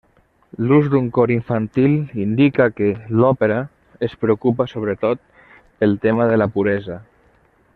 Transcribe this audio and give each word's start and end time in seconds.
L'ús 0.69 0.85
d'un 0.91 1.09
cor 1.17 1.33
infantil 1.33 1.97
indica 2.23 2.67
que 2.79 2.87
l'òpera 3.19 3.59
es 4.09 4.17
preocupa, 4.25 4.67
sobretot, 4.73 5.23
pel 5.83 5.97
tema 6.07 6.31
de 6.33 6.41
la 6.45 6.49
puresa. 6.57 6.99